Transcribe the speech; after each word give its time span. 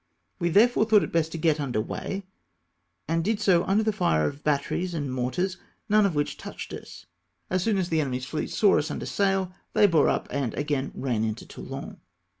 We 0.39 0.49
therefore 0.49 0.85
thought 0.85 1.11
best 1.11 1.31
to 1.33 1.37
get 1.37 1.59
under 1.59 1.79
weigh, 1.79 2.23
and 3.07 3.23
did 3.23 3.39
so 3.39 3.63
imder 3.65 3.83
the 3.85 3.93
fire 3.93 4.25
of 4.25 4.43
batteries 4.43 4.95
and 4.95 5.13
mortars, 5.13 5.57
none 5.89 6.07
of 6.07 6.15
which 6.15 6.37
touched 6.37 6.73
us. 6.73 7.05
As 7.51 7.61
soon 7.61 7.77
as 7.77 7.89
the 7.89 8.01
enemy's 8.01 8.25
fleet 8.25 8.49
saw 8.49 8.79
us 8.79 8.89
under 8.89 9.05
sail, 9.05 9.53
they 9.73 9.85
bore 9.85 10.09
up 10.09 10.27
and 10.31 10.55
again 10.55 10.91
ran 10.95 11.23
into 11.23 11.45
Toulon. 11.45 11.99